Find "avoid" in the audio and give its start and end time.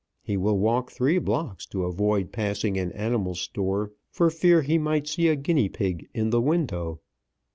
1.85-2.31